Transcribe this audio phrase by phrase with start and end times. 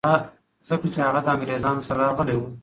[0.67, 2.41] ځکه چي هغه له انګریزانو سره راغلی و.